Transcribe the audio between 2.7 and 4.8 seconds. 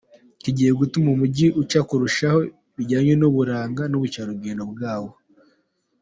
bijyanye n’uburanga n’ubukerarugendo